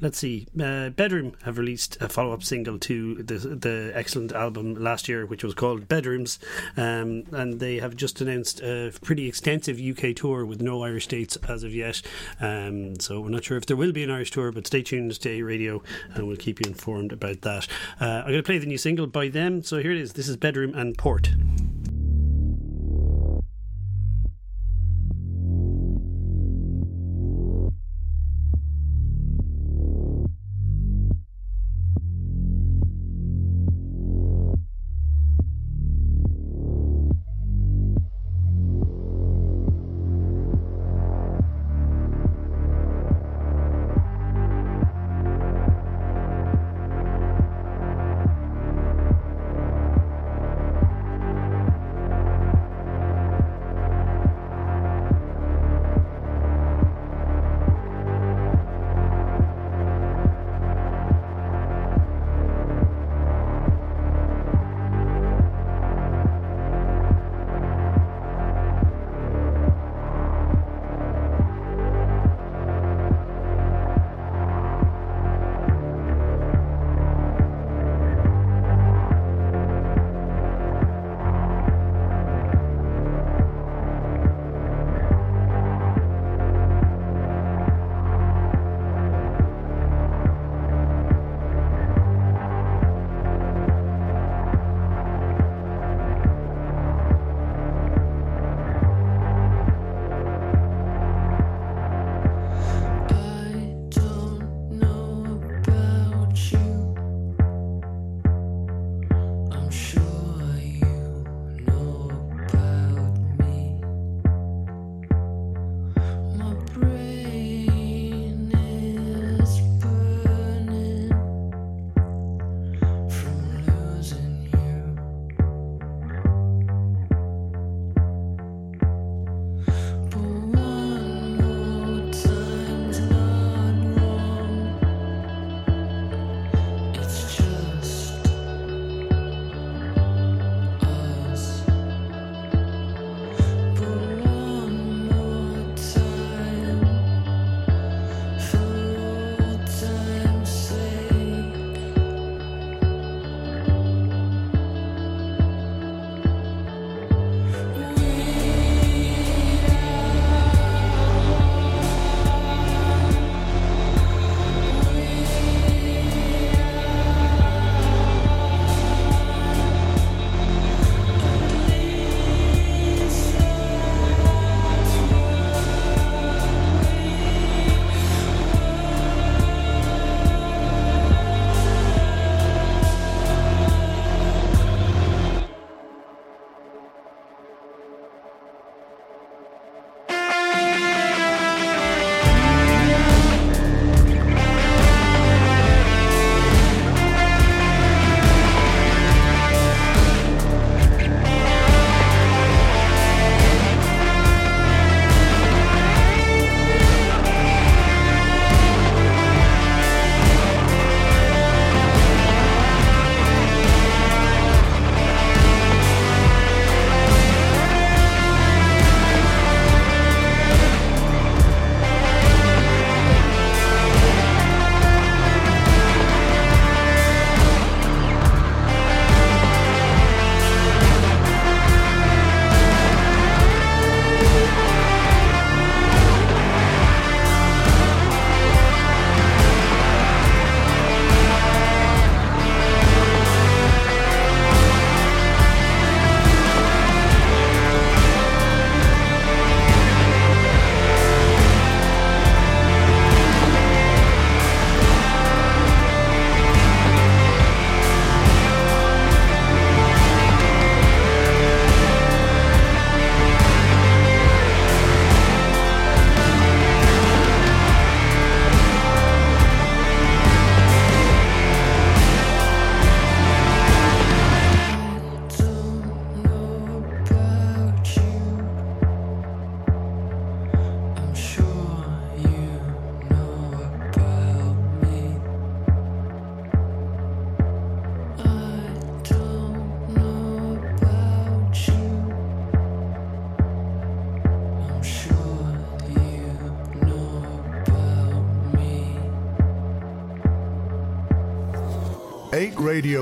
let's 0.00 0.18
see. 0.18 0.46
Uh, 0.56 0.90
bdrmm 0.90 1.40
have 1.42 1.58
released 1.58 1.96
a 2.00 2.08
follow-up 2.08 2.42
single 2.42 2.78
to 2.78 3.22
the 3.22 3.38
the 3.38 3.92
excellent 3.94 4.32
album 4.32 4.74
last 4.74 5.08
year, 5.08 5.26
which 5.26 5.44
was 5.44 5.54
called 5.54 5.88
Bedrooms, 5.88 6.38
um, 6.76 7.24
and 7.32 7.60
they 7.60 7.76
have 7.76 7.96
just 7.96 8.20
announced 8.20 8.60
a 8.60 8.92
pretty 9.02 9.28
extensive 9.28 9.80
UK 9.80 10.14
tour 10.14 10.44
with 10.44 10.60
no 10.60 10.82
Irish 10.82 11.06
dates 11.06 11.36
as 11.48 11.62
of 11.62 11.74
yet. 11.74 12.02
Um, 12.40 12.98
so 13.00 13.20
we're 13.20 13.28
not 13.28 13.44
sure 13.44 13.56
if 13.56 13.66
there 13.66 13.76
will 13.76 13.92
be 13.92 14.04
an 14.04 14.10
Irish 14.10 14.30
tour, 14.30 14.52
but 14.52 14.66
stay 14.66 14.82
tuned 14.82 15.18
to 15.20 15.28
8 15.28 15.42
Radio, 15.42 15.82
and 16.14 16.26
we'll 16.26 16.36
keep 16.36 16.60
you 16.60 16.68
informed 16.68 17.12
about 17.12 17.42
that. 17.42 17.66
Uh, 18.00 18.04
I'm 18.04 18.26
going 18.26 18.36
to 18.36 18.42
play 18.42 18.58
the 18.58 18.66
new 18.66 18.78
single 18.78 19.06
by 19.06 19.28
them. 19.28 19.62
So 19.62 19.78
here 19.78 19.92
it 19.92 19.98
is. 19.98 20.12
This 20.12 20.28
is 20.28 20.36
bdrmm 20.36 20.76
and 20.76 20.96
Port. 20.96 21.30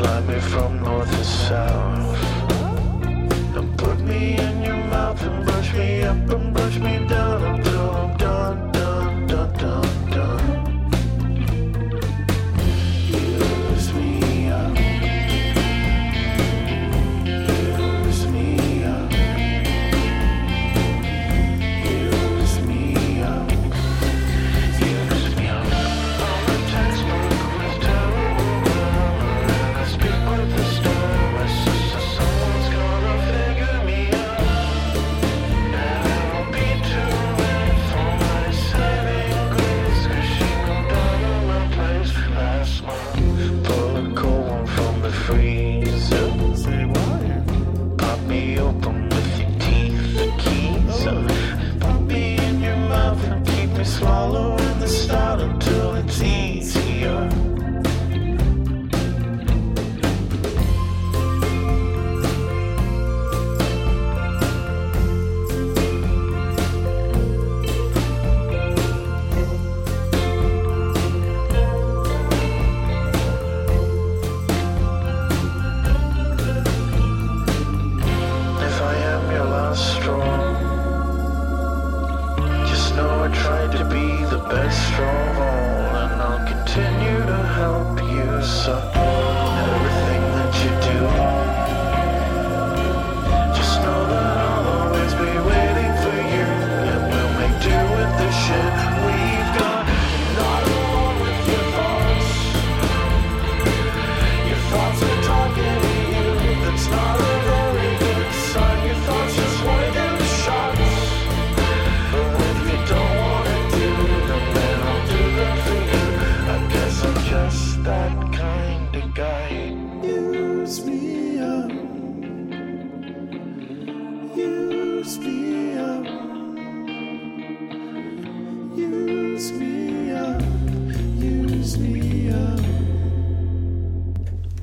Fly 0.00 0.20
me 0.22 0.40
from 0.40 0.82
north 0.82 1.10
to 1.10 1.24
south. 1.24 2.24
And 3.54 3.78
put 3.78 4.00
me 4.00 4.38
in 4.38 4.62
your 4.62 4.82
mouth 4.86 5.22
and 5.22 5.44
brush 5.44 5.74
me 5.74 6.02
up 6.04 6.30
and 6.30 6.54
brush 6.54 6.78
me 6.78 7.06
down 7.06 7.44
until 7.44 7.90
I'm 7.90 8.16
done. 8.16 8.69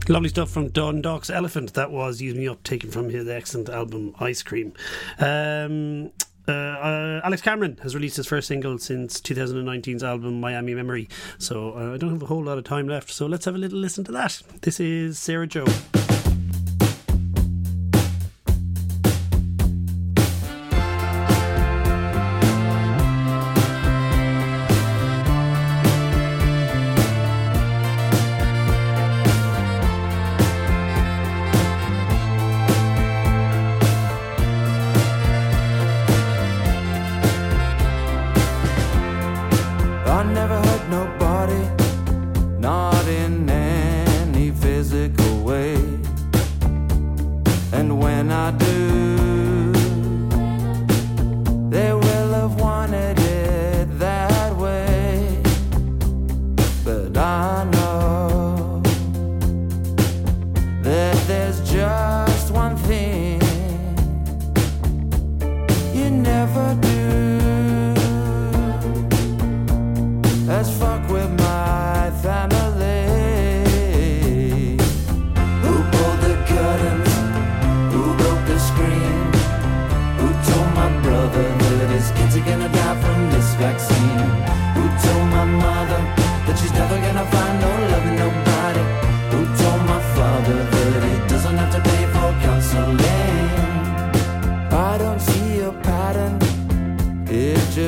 Lovely 0.09 0.29
stuff 0.29 0.49
from 0.49 0.69
Don 0.69 1.01
Doc's 1.01 1.29
Elephant. 1.29 1.73
That 1.73 1.91
was 1.91 2.21
Use 2.21 2.33
Me 2.33 2.47
Up, 2.47 2.63
taken 2.63 2.89
from 2.89 3.09
his 3.09 3.27
excellent 3.27 3.67
album 3.67 4.15
Ice 4.21 4.41
Cream. 4.41 4.71
Um, 5.19 6.11
uh, 6.47 6.51
uh, 6.51 7.21
Alex 7.25 7.41
Cameron 7.41 7.77
has 7.83 7.93
released 7.93 8.15
his 8.15 8.25
first 8.25 8.47
single 8.47 8.77
since 8.77 9.19
2019's 9.19 10.05
album 10.05 10.39
Miami 10.39 10.73
Memory. 10.73 11.09
So 11.39 11.73
uh, 11.73 11.95
I 11.95 11.97
don't 11.97 12.11
have 12.11 12.23
a 12.23 12.27
whole 12.27 12.43
lot 12.43 12.57
of 12.57 12.63
time 12.63 12.87
left. 12.87 13.11
So 13.11 13.25
let's 13.25 13.43
have 13.43 13.55
a 13.55 13.57
little 13.57 13.79
listen 13.79 14.05
to 14.05 14.13
that. 14.13 14.41
This 14.61 14.79
is 14.79 15.19
Sara 15.19 15.45
Jo. 15.45 15.65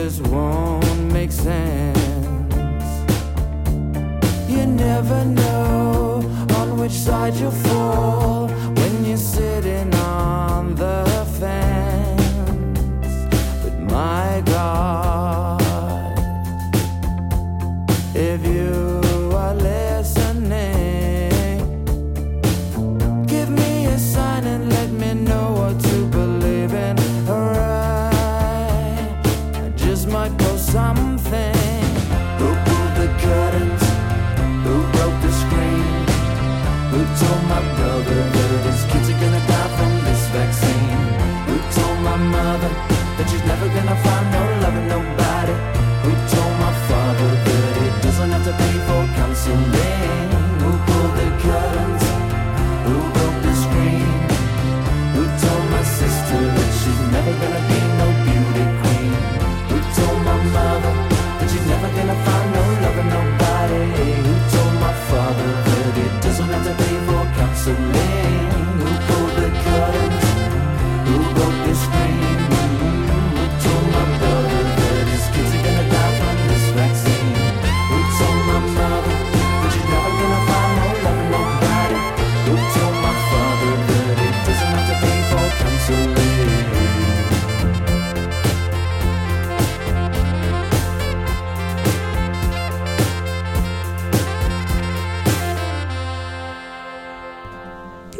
just 0.10 0.28
won't 0.28 1.14
make 1.14 1.32
sense. 1.32 1.99
You 4.49 4.66
never 4.66 5.24
know. 5.26 5.49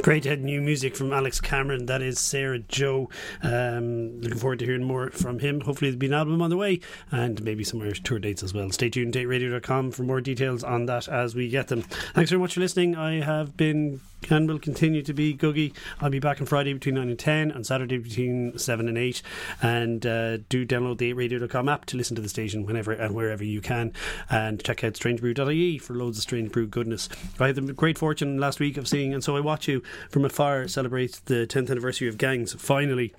Great 0.10 0.26
uh, 0.26 0.34
new 0.34 0.60
music 0.60 0.96
from 0.96 1.14
Alex 1.14 1.40
Cameron. 1.40 1.86
That 1.86 2.02
is 2.02 2.18
Sara 2.18 2.58
Jo. 2.58 3.12
Um, 3.44 4.20
looking 4.22 4.40
forward 4.40 4.58
to 4.58 4.66
hearing 4.66 4.84
more 4.84 5.12
from 5.12 5.38
him. 5.38 5.62
Hopefully, 5.62 5.92
there'll 5.92 6.00
be 6.00 6.08
an 6.08 6.16
album 6.16 6.42
on 6.42 6.50
the 6.50 6.58
way 6.58 6.80
and 7.12 7.44
maybe 7.44 7.64
some 7.64 7.80
Irish 7.80 8.02
tour 8.02 8.18
dates 8.18 8.42
as 8.42 8.52
well. 8.52 8.72
Stay 8.72 8.90
tuned, 8.90 9.14
to 9.14 9.24
dateradio.com 9.24 9.92
for 9.92 10.02
more 10.02 10.20
details 10.20 10.64
on 10.64 10.88
that 10.88 11.08
as 11.08 11.36
we 11.36 11.48
get 11.48 11.68
them. 11.68 11.84
Thanks 11.84 12.32
very 12.32 12.42
much 12.42 12.56
for 12.56 12.60
listening. 12.60 12.96
I 12.96 13.22
have 13.22 13.56
been 13.56 14.02
and 14.30 14.48
will 14.48 14.60
continue 14.60 15.02
to 15.02 15.14
be 15.14 15.36
Googie. 15.36 15.74
I'll 16.02 16.10
be 16.10 16.20
back 16.20 16.40
on 16.40 16.48
Friday 16.48 16.74
between 16.74 16.96
9 16.96 17.10
and 17.10 17.20
10, 17.20 17.52
on 17.52 17.64
Saturday 17.64 17.98
between 17.98 18.58
7 18.58 18.88
and 18.88 18.98
8. 18.98 19.22
And 19.62 20.06
uh, 20.06 20.38
do 20.50 20.66
download 20.66 20.98
the 20.98 21.14
8radio.com 21.14 21.70
app 21.70 21.86
to 21.86 21.98
listen 21.98 22.16
to 22.16 22.22
the 22.22 22.30
station 22.30 22.66
whenever 22.66 22.92
and 22.92 23.16
wherever 23.16 23.44
you 23.44 23.62
can. 23.62 23.94
And 24.30 24.64
check 24.64 24.84
out 24.84 24.94
strangebrew.ie 24.94 25.78
for 25.80 25.94
loads 25.94 26.18
of 26.18 26.24
Strange 26.24 26.52
Brew 26.52 26.68
goodness. 26.68 27.10
I 27.40 27.48
had 27.48 27.56
the 27.56 27.74
great 27.74 27.98
fortune 27.98 28.38
last 28.38 28.60
week 28.60 28.78
of 28.78 28.88
seeing 28.88 29.14
And 29.14 29.24
So 29.24 29.36
I 29.36 29.40
Watch 29.40 29.68
You 29.68 29.82
from 30.10 30.26
Afar 30.26 30.68
celebrate 30.68 31.22
the 31.26 31.48
10th 31.48 31.70
anniversary 31.72 32.08
of 32.08 32.18
Gangs. 32.18 32.54
Finally 32.54 33.14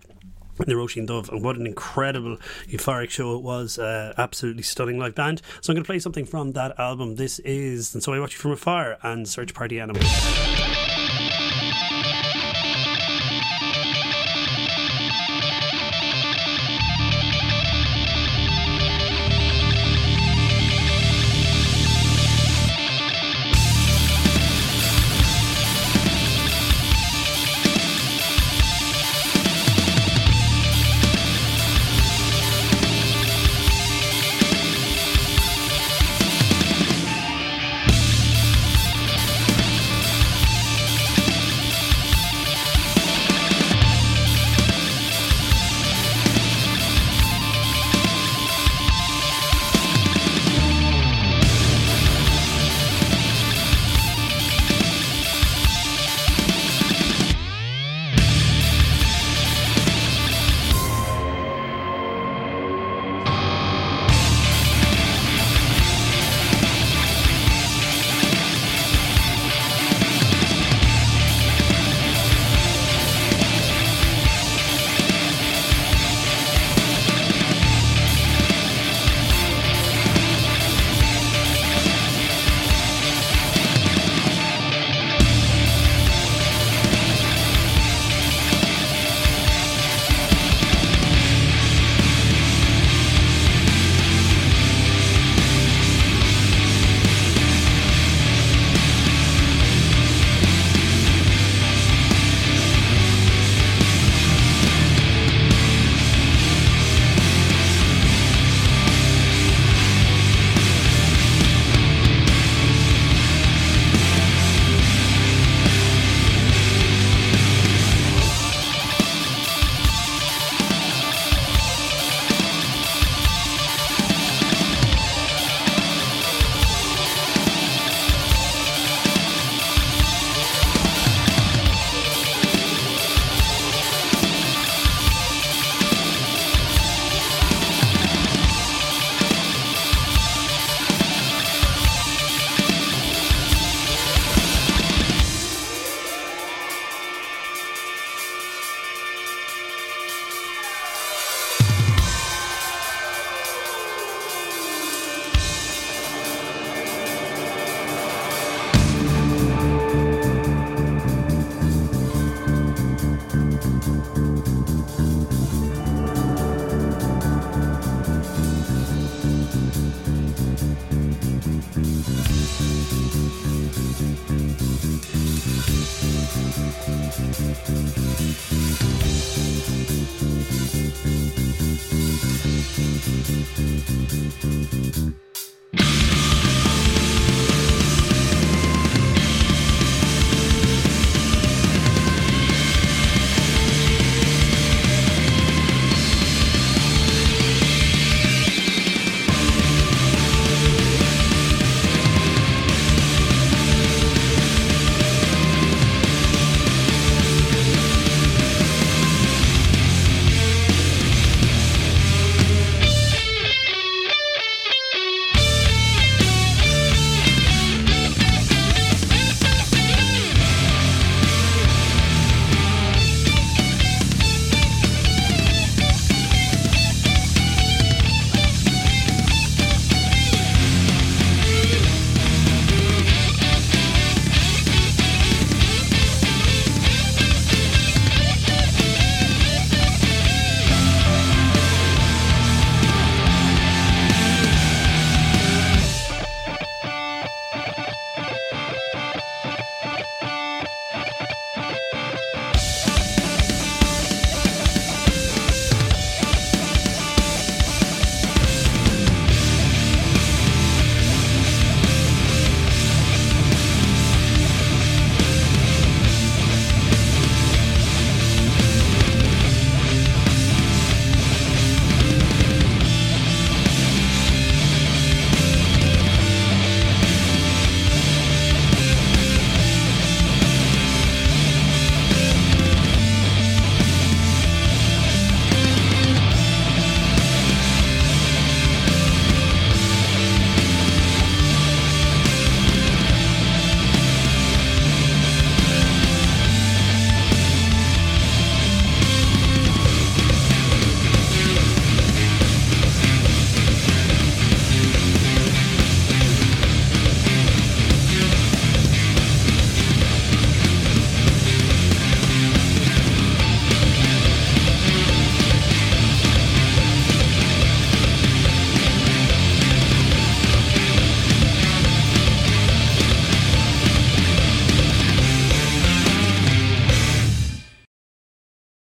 the 0.66 0.74
Roisin 0.74 1.07
Dubh, 1.07 1.28
and 1.30 1.42
what 1.42 1.57
an 1.57 1.66
incredible 1.66 2.36
euphoric 2.68 3.11
show 3.11 3.34
it 3.36 3.42
was! 3.42 3.78
Uh, 3.78 4.12
absolutely 4.18 4.62
stunning 4.62 4.98
live 4.98 5.14
band. 5.14 5.40
So 5.61 5.72
I'm 5.72 5.76
going 5.76 5.84
to 5.84 5.86
play 5.86 5.98
something 5.98 6.26
from 6.26 6.53
that 6.53 6.78
album. 6.78 7.16
This 7.16 7.38
is 7.40 7.94
and 7.94 8.03
so 8.03 8.12
I 8.12 8.20
watch 8.20 8.34
you 8.34 8.38
from 8.38 8.53
afar 8.53 8.98
and 9.03 9.28
Search 9.28 9.55
Party 9.55 9.80
Animals. 9.80 10.07